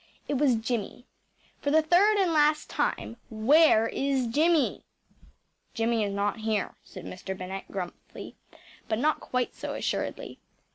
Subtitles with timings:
[0.27, 1.05] It was Jimmy.
[1.61, 4.81] For the third and last time where is Jimmy?‚ÄĚ
[5.75, 7.37] “Jimmy is not here,‚ÄĚ said Mr.
[7.37, 8.35] Bennett gruffly
[8.89, 10.39] but not quite so assuredly.